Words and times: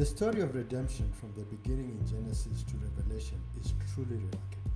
The 0.00 0.06
story 0.06 0.40
of 0.40 0.54
redemption 0.54 1.12
from 1.20 1.30
the 1.36 1.44
beginning 1.44 1.90
in 1.90 2.08
Genesis 2.08 2.62
to 2.62 2.76
Revelation 2.78 3.38
is 3.60 3.74
truly 3.92 4.16
remarkable. 4.16 4.72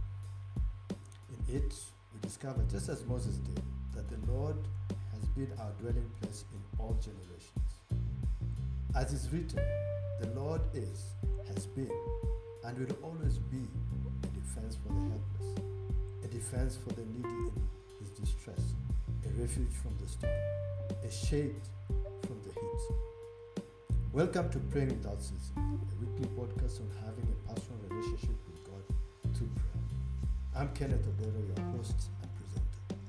In 1.30 1.56
it, 1.56 1.74
we 2.12 2.20
discover, 2.20 2.62
just 2.70 2.90
as 2.90 3.06
Moses 3.06 3.36
did, 3.36 3.62
that 3.94 4.06
the 4.10 4.30
Lord 4.30 4.56
has 5.14 5.24
been 5.30 5.50
our 5.60 5.70
dwelling 5.80 6.10
place 6.20 6.44
in 6.52 6.60
all 6.78 6.92
generations. 7.00 7.72
As 8.94 9.14
is 9.14 9.32
written, 9.32 9.62
the 10.20 10.28
Lord 10.38 10.60
is, 10.74 11.14
has 11.54 11.68
been, 11.68 11.90
and 12.66 12.76
will 12.76 12.94
always 13.02 13.38
be 13.38 13.66
a 14.24 14.26
defense 14.26 14.76
for 14.76 14.92
the 14.92 15.08
helpless, 15.08 15.64
a 16.22 16.28
defense 16.28 16.76
for 16.76 16.92
the 16.92 17.06
needy 17.16 17.48
in 17.48 17.66
his 17.98 18.10
distress, 18.10 18.74
a 19.24 19.40
refuge 19.40 19.72
from 19.82 19.96
the 20.02 20.06
storm, 20.06 20.34
a 21.02 21.10
shade 21.10 21.62
from 21.88 22.42
the 22.42 22.50
heat. 22.50 23.13
Welcome 24.14 24.48
to 24.50 24.60
Praying 24.60 24.90
Without 24.90 25.20
Ceasing, 25.20 25.56
a 25.56 25.94
weekly 25.98 26.28
podcast 26.36 26.78
on 26.78 26.88
having 27.04 27.26
a 27.26 27.52
personal 27.52 27.80
relationship 27.90 28.36
with 28.46 28.62
God 28.62 29.34
through 29.36 29.48
prayer. 29.56 29.82
I'm 30.54 30.68
Kenneth 30.68 31.04
Odero, 31.04 31.44
your 31.44 31.66
host 31.76 32.10
and 32.22 32.30
presenter. 32.36 33.00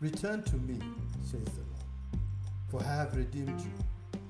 Return 0.00 0.42
to 0.42 0.56
me, 0.56 0.78
says 1.22 1.42
the 1.44 1.62
Lord, 1.72 2.20
for 2.68 2.82
I 2.82 2.96
have 2.96 3.16
redeemed 3.16 3.58
you. 3.58 4.20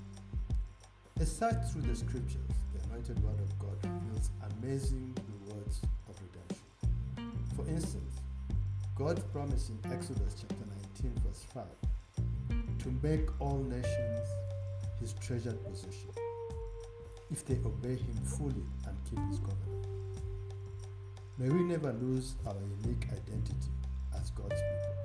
A 1.21 1.27
sight 1.27 1.57
through 1.73 1.83
the 1.83 1.97
scriptures, 1.97 2.55
the 2.73 2.89
anointed 2.91 3.21
word 3.25 3.41
of 3.41 3.59
God 3.59 3.77
reveals 3.83 4.31
amazing 4.63 5.13
rewards 5.27 5.81
of 6.09 6.17
redemption. 6.23 7.37
For 7.57 7.67
instance, 7.67 8.21
God's 8.95 9.25
promise 9.33 9.71
in 9.71 9.93
Exodus 9.93 10.37
chapter 10.41 10.67
19, 11.03 11.21
verse 11.27 11.45
5, 11.53 11.65
to 12.79 12.95
make 13.03 13.29
all 13.41 13.59
nations 13.59 14.29
his 15.05 15.13
treasured 15.21 15.63
possession, 15.63 16.09
if 17.31 17.45
they 17.45 17.59
obey 17.67 17.95
him 17.95 18.17
fully 18.25 18.65
and 18.87 18.97
keep 19.05 19.19
his 19.29 19.39
covenant. 19.39 19.87
May 21.37 21.51
we 21.51 21.63
never 21.63 21.93
lose 21.93 22.37
our 22.47 22.57
unique 22.83 23.07
identity 23.13 23.69
as 24.19 24.31
God's 24.31 24.63
people, 24.63 24.97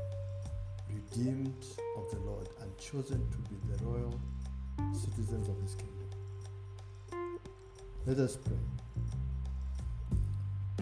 redeemed 0.87 1.65
of 1.97 2.09
the 2.11 2.19
Lord 2.19 2.47
and 2.61 2.77
chosen 2.77 3.29
to 3.29 3.37
be 3.49 3.57
the 3.69 3.83
royal 3.83 4.17
citizens 4.93 5.49
of 5.49 5.61
his 5.61 5.75
kingdom. 5.75 7.39
Let 8.05 8.19
us 8.19 8.37
pray. 8.37 8.55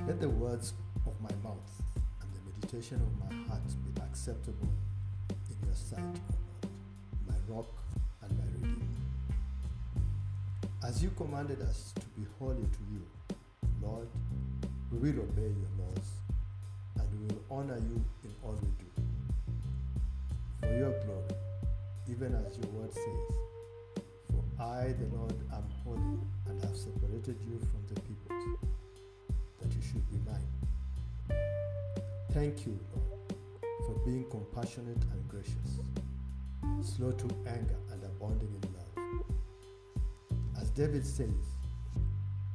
Let 0.06 0.22
the 0.22 0.30
words 0.30 0.74
of 1.08 1.20
my 1.22 1.34
mouth 1.44 1.82
and 2.22 2.30
the 2.36 2.52
meditation 2.52 3.02
of 3.02 3.18
my 3.18 3.36
heart 3.48 3.64
be 3.84 4.00
acceptable 4.00 4.70
in 5.50 5.66
your 5.66 5.76
sight, 5.76 6.04
O 6.04 6.06
Lord, 6.06 6.72
my 7.28 7.56
rock 7.56 7.87
As 10.88 11.04
you 11.04 11.10
commanded 11.18 11.62
us 11.64 11.92
to 11.96 12.06
be 12.18 12.26
holy 12.40 12.64
to 12.64 12.80
you, 12.94 13.02
Lord, 13.82 14.08
we 14.90 15.12
will 15.12 15.20
obey 15.20 15.42
your 15.42 15.74
laws 15.78 16.08
and 16.98 17.06
we 17.12 17.28
will 17.28 17.44
honor 17.52 17.78
you 17.78 18.02
in 18.24 18.32
all 18.42 18.54
we 18.62 18.70
do. 18.80 18.86
For 20.62 20.74
your 20.74 20.94
glory, 21.04 21.36
even 22.10 22.34
as 22.36 22.58
your 22.58 22.72
word 22.72 22.94
says, 22.94 23.36
For 24.32 24.64
I, 24.64 24.94
the 24.98 25.14
Lord, 25.14 25.36
am 25.52 25.66
holy 25.84 26.20
and 26.48 26.64
have 26.64 26.78
separated 26.78 27.36
you 27.42 27.60
from 27.60 27.84
the 27.94 28.00
peoples, 28.00 28.58
that 29.62 29.76
you 29.76 29.82
should 29.82 30.10
be 30.10 30.20
mine. 30.26 31.38
Thank 32.32 32.66
you, 32.66 32.80
Lord, 32.96 33.34
for 33.86 34.06
being 34.06 34.26
compassionate 34.30 35.04
and 35.12 35.28
gracious, 35.28 35.82
slow 36.82 37.12
to 37.12 37.26
anger 37.46 37.76
and 37.92 38.02
abounding 38.06 38.56
in 38.56 38.74
love. 38.74 38.77
David 40.78 41.08
says, 41.08 41.30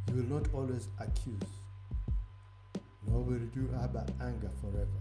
you 0.06 0.14
will 0.14 0.38
not 0.38 0.47
always 0.54 0.86
accuse, 1.00 1.42
nor 3.08 3.20
will 3.20 3.41
you 3.52 3.69
harbor 3.74 4.06
anger 4.20 4.48
forever. 4.60 5.00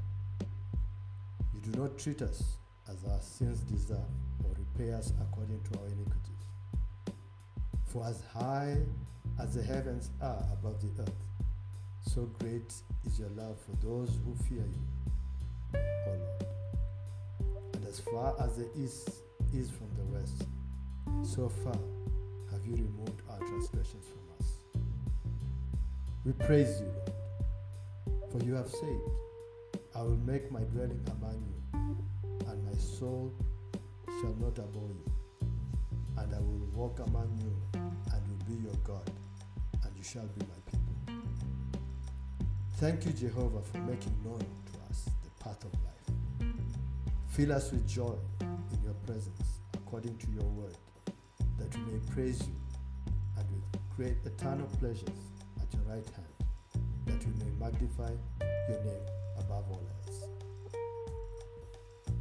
You 1.53 1.71
do 1.71 1.79
not 1.79 1.99
treat 1.99 2.23
us 2.23 2.57
as 2.89 3.05
our 3.05 3.21
sins 3.21 3.59
deserve 3.59 3.99
or 4.43 4.55
repay 4.57 4.91
us 4.93 5.13
according 5.21 5.61
to 5.71 5.79
our 5.81 5.85
iniquities. 5.85 6.47
For 7.85 8.07
as 8.07 8.23
high 8.33 8.77
as 9.39 9.53
the 9.53 9.61
heavens 9.61 10.09
are 10.19 10.43
above 10.53 10.81
the 10.81 11.03
earth, 11.03 11.23
so 12.01 12.23
great 12.39 12.73
is 13.05 13.19
your 13.19 13.29
love 13.29 13.59
for 13.59 13.85
those 13.85 14.17
who 14.25 14.33
fear 14.45 14.65
you, 14.65 15.79
O 16.07 16.09
Lord. 16.09 16.45
And 17.75 17.85
as 17.85 17.99
far 17.99 18.33
as 18.41 18.57
the 18.57 18.67
east 18.75 19.11
is 19.53 19.69
from 19.69 19.91
the 19.95 20.05
west, 20.05 20.47
so 21.21 21.49
far 21.49 21.77
have 22.51 22.65
you 22.65 22.90
transgressions 23.61 24.05
from 24.07 24.21
us. 24.39 24.47
We 26.25 26.31
praise 26.33 26.81
you, 26.81 26.87
Lord, 26.87 28.31
for 28.31 28.43
you 28.43 28.55
have 28.55 28.69
said, 28.69 28.99
I 29.95 30.01
will 30.01 30.17
make 30.25 30.51
my 30.51 30.61
dwelling 30.61 31.05
among 31.19 31.43
you, 31.45 31.59
and 32.47 32.65
my 32.65 32.73
soul 32.77 33.31
shall 34.19 34.35
not 34.39 34.57
abhor 34.57 34.89
you. 34.89 35.11
And 36.17 36.33
I 36.33 36.39
will 36.39 36.67
walk 36.73 36.99
among 37.05 37.37
you, 37.39 37.55
and 37.79 38.27
will 38.27 38.45
be 38.47 38.63
your 38.63 38.75
God, 38.83 39.11
and 39.83 39.95
you 39.95 40.03
shall 40.03 40.25
be 40.25 40.45
my 40.45 40.61
people. 40.65 41.21
Thank 42.77 43.05
you, 43.05 43.11
Jehovah, 43.11 43.61
for 43.61 43.77
making 43.79 44.15
known 44.23 44.39
to 44.39 44.89
us 44.89 45.05
the 45.23 45.43
path 45.43 45.63
of 45.63 45.71
life. 45.83 46.55
Fill 47.27 47.51
us 47.53 47.71
with 47.71 47.87
joy 47.87 48.15
in 48.41 48.83
your 48.83 48.95
presence, 49.05 49.59
according 49.75 50.17
to 50.17 50.31
your 50.31 50.45
word, 50.45 50.77
that 51.59 51.75
we 51.75 51.93
may 51.93 51.99
praise 52.11 52.41
you, 52.47 52.55
with 54.01 54.23
great 54.23 54.33
eternal 54.33 54.67
pleasures 54.79 55.09
at 55.61 55.73
your 55.73 55.83
right 55.83 56.05
hand, 56.15 56.27
that 57.05 57.25
we 57.25 57.33
may 57.43 57.51
magnify 57.59 58.11
your 58.69 58.83
name 58.83 59.05
above 59.37 59.65
all 59.69 59.87
else. 60.05 60.27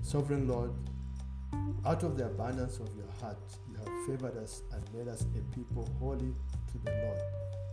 Sovereign 0.03 0.47
Lord, 0.47 0.73
out 1.87 2.03
of 2.03 2.17
the 2.17 2.27
abundance 2.27 2.79
of 2.79 2.95
your 2.97 3.11
heart, 3.21 3.39
you 3.69 3.77
have 3.77 4.07
favored 4.07 4.37
us 4.43 4.63
and 4.73 4.83
made 4.95 5.09
us 5.09 5.23
a 5.23 5.55
people 5.55 5.89
holy 5.99 6.35
to 6.73 6.79
the 6.85 6.91
Lord 6.91 7.21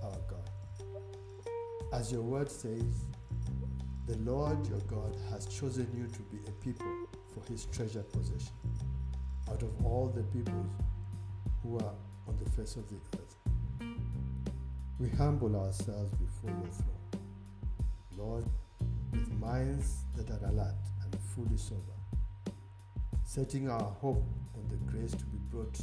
our 0.03 0.19
God. 0.29 0.50
As 1.94 2.12
your 2.12 2.22
word 2.22 2.50
says, 2.50 3.06
the 4.06 4.17
Lord 4.19 4.66
your 4.69 4.79
God 4.81 5.17
has 5.31 5.47
chosen 5.47 5.88
you 5.94 6.07
to 6.07 6.22
be 6.23 6.38
a 6.47 6.51
people 6.63 7.07
for 7.34 7.44
his 7.51 7.66
treasured 7.66 8.12
possession 8.13 8.53
out 9.50 9.62
of 9.62 9.85
all 9.85 10.07
the 10.07 10.23
peoples 10.23 10.67
who 11.62 11.78
are 11.79 11.96
on 12.28 12.38
the 12.38 12.50
face 12.51 12.75
of 12.75 12.88
the 12.90 12.96
earth. 12.96 13.27
We 15.00 15.09
humble 15.09 15.56
ourselves 15.56 16.12
before 16.16 16.50
your 16.50 16.72
throne, 16.72 17.22
Lord, 18.18 18.46
with 19.12 19.31
minds 19.34 19.97
that 20.16 20.31
are 20.31 20.44
alert 20.50 20.74
and 21.03 21.16
fully 21.35 21.56
sober, 21.56 21.81
setting 23.24 23.69
our 23.69 23.80
hope 24.02 24.24
on 24.56 24.68
the 24.69 24.78
grace 24.91 25.12
to 25.12 25.25
be 25.25 25.38
brought 25.52 25.80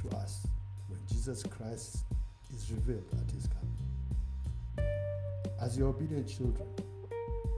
to 0.00 0.16
us 0.16 0.46
when 0.86 1.00
Jesus 1.08 1.42
Christ 1.42 2.04
is 2.54 2.70
revealed 2.70 3.08
at 3.20 3.28
his 3.32 3.48
coming. 3.48 4.88
As 5.60 5.76
your 5.76 5.88
obedient 5.88 6.28
children, 6.28 6.68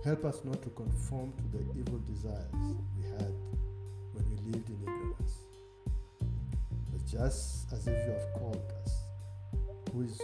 help 0.06 0.24
us 0.24 0.40
not 0.42 0.62
to 0.62 0.70
conform 0.70 1.34
to 1.34 1.58
the 1.58 1.64
evil 1.78 1.98
desires 1.98 2.76
we 2.96 3.02
had 3.18 3.34
when 4.14 4.24
we 4.30 4.36
lived 4.52 4.70
in 4.70 4.78
ignorance. 4.80 5.44
But 6.90 7.04
just 7.06 7.70
as 7.74 7.86
if 7.86 8.06
you 8.06 8.12
have 8.12 8.32
called 8.40 8.72
us, 8.82 9.04
who 9.92 10.00
is 10.02 10.18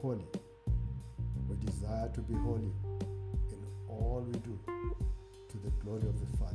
holy, 0.00 0.24
we 1.48 1.56
desire 1.64 2.08
to 2.14 2.20
be 2.20 2.34
holy 2.34 2.72
in 3.50 3.66
all 3.88 4.24
we 4.26 4.38
do 4.38 4.58
to 5.48 5.56
the 5.58 5.70
glory 5.82 6.02
of 6.02 6.20
the 6.20 6.36
Father. 6.36 6.54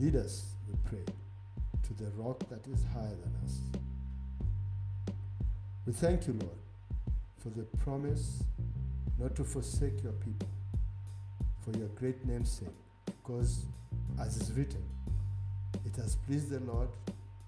Lead 0.00 0.16
us, 0.16 0.54
we 0.68 0.74
pray, 0.88 1.04
to 1.82 1.94
the 1.94 2.10
rock 2.16 2.38
that 2.48 2.66
is 2.72 2.84
higher 2.92 3.08
than 3.08 3.34
us. 3.44 3.60
We 5.86 5.92
thank 5.92 6.26
you, 6.26 6.34
Lord, 6.34 6.58
for 7.38 7.50
the 7.50 7.64
promise 7.84 8.42
not 9.18 9.34
to 9.36 9.44
forsake 9.44 10.02
your 10.02 10.12
people 10.12 10.48
for 11.64 11.76
your 11.78 11.88
great 11.88 12.24
name's 12.26 12.50
sake, 12.50 12.68
because, 13.06 13.66
as 14.20 14.36
is 14.36 14.52
written, 14.52 14.82
it 15.84 15.96
has 15.96 16.16
pleased 16.16 16.50
the 16.50 16.60
Lord 16.60 16.88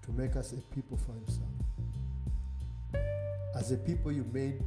to 0.03 0.11
make 0.11 0.35
us 0.35 0.53
a 0.53 0.57
people 0.75 0.97
for 0.97 1.13
himself. 1.13 1.49
As 3.53 3.71
a 3.71 3.77
people 3.77 4.11
you 4.11 4.25
made 4.31 4.63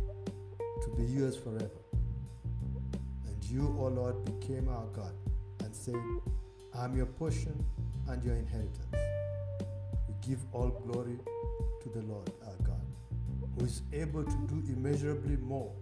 to 0.83 0.91
be 0.97 1.05
yours 1.05 1.37
forever. 1.37 1.71
And 3.27 3.45
you, 3.45 3.75
O 3.79 3.87
Lord, 3.89 4.25
became 4.25 4.69
our 4.69 4.87
God 4.89 5.15
and 5.61 5.75
said, 5.75 5.97
I 6.75 6.85
am 6.85 6.95
your 6.95 7.07
portion 7.07 7.65
and 8.09 8.23
your 8.23 8.35
inheritance. 8.35 8.95
We 10.07 10.15
give 10.21 10.41
all 10.53 10.69
glory 10.69 11.19
to 11.83 11.89
the 11.89 12.03
Lord 12.03 12.31
our 12.47 12.57
God, 12.63 12.87
who 13.57 13.65
is 13.65 13.83
able 13.93 14.23
to 14.23 14.37
do 14.49 14.63
immeasurably 14.71 15.37
more 15.37 15.73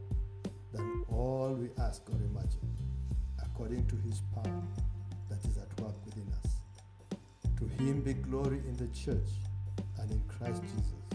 than 0.72 1.04
all 1.08 1.54
we 1.54 1.70
ask 1.82 2.08
or 2.08 2.16
imagine, 2.16 2.70
according 3.42 3.86
to 3.88 3.96
his 3.96 4.22
power 4.32 4.62
that 5.28 5.44
is 5.44 5.58
at 5.58 5.80
work 5.80 5.94
within 6.04 6.32
us. 6.44 6.52
To 7.58 7.66
him 7.82 8.02
be 8.02 8.14
glory 8.14 8.58
in 8.58 8.76
the 8.76 8.88
church 8.94 9.30
and 9.98 10.10
in 10.10 10.22
Christ 10.28 10.62
Jesus 10.62 11.11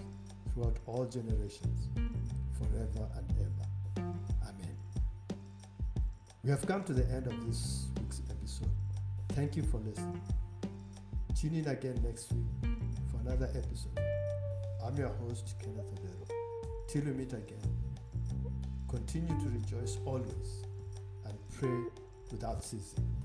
throughout 0.57 0.77
all 0.87 1.05
generations, 1.05 1.87
forever 2.57 3.07
and 3.15 3.31
ever. 3.39 4.09
Amen. 4.41 4.75
We 6.43 6.49
have 6.49 6.65
come 6.65 6.83
to 6.85 6.93
the 6.93 7.05
end 7.13 7.27
of 7.27 7.45
this 7.45 7.89
week's 7.99 8.23
episode. 8.31 8.71
Thank 9.29 9.55
you 9.55 9.61
for 9.61 9.77
listening. 9.77 10.19
Tune 11.39 11.53
in 11.53 11.67
again 11.67 12.01
next 12.03 12.33
week 12.33 12.71
for 13.11 13.19
another 13.19 13.49
episode. 13.53 13.99
I'm 14.83 14.97
your 14.97 15.09
host, 15.09 15.53
Kenneth 15.61 15.93
Odero. 15.93 16.27
Till 16.87 17.03
we 17.03 17.11
meet 17.11 17.33
again, 17.33 17.61
continue 18.87 19.37
to 19.37 19.49
rejoice 19.49 19.99
always 20.05 20.63
and 21.25 21.37
pray 21.59 21.83
without 22.31 22.63
ceasing. 22.63 23.16